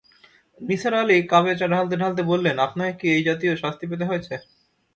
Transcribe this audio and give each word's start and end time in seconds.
নিসার 0.61 0.93
আলি 1.01 1.17
কাপে 1.31 1.53
চা 1.59 1.65
ঢালতে-ঢালতে 1.73 2.21
বললেন, 2.31 2.55
আপনাকে 2.65 2.93
কি 2.99 3.07
এই 3.15 3.21
জাতীয় 3.27 3.53
শাস্তি 3.61 3.85
পেতে 3.89 4.05
হয়েছে? 4.09 4.33